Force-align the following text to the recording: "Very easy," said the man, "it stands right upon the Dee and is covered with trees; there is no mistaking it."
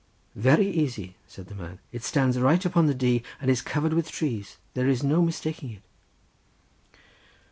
"Very 0.33 0.67
easy," 0.67 1.15
said 1.27 1.45
the 1.45 1.53
man, 1.53 1.77
"it 1.91 2.03
stands 2.03 2.39
right 2.39 2.65
upon 2.65 2.87
the 2.87 2.95
Dee 2.95 3.21
and 3.39 3.51
is 3.51 3.61
covered 3.61 3.93
with 3.93 4.09
trees; 4.09 4.57
there 4.73 4.87
is 4.89 5.03
no 5.03 5.21
mistaking 5.21 5.69
it." 5.73 5.83